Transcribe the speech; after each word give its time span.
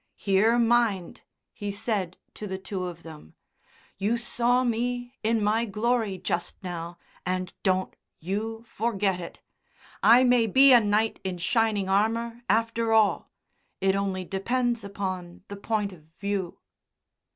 "Here, 0.15 0.57
mind," 0.57 1.21
he 1.53 1.69
said 1.71 2.17
to 2.33 2.47
the 2.47 2.57
two 2.57 2.85
of 2.85 3.03
them, 3.03 3.35
"you 3.99 4.17
saw 4.17 4.63
me 4.63 5.13
in 5.21 5.43
my 5.43 5.63
glory 5.65 6.17
just 6.17 6.55
now 6.63 6.97
and 7.23 7.53
don't 7.61 7.95
you 8.19 8.65
forget 8.67 9.19
it. 9.19 9.41
I 10.01 10.23
may 10.23 10.47
be 10.47 10.73
a 10.73 10.79
knight 10.79 11.19
in 11.23 11.37
shining 11.37 11.87
armour 11.87 12.41
after 12.49 12.91
all. 12.91 13.29
It 13.79 13.93
only 13.93 14.25
depends 14.25 14.83
upon 14.83 15.43
the 15.49 15.55
point 15.55 15.93
of 15.93 16.01
view." 16.19 16.57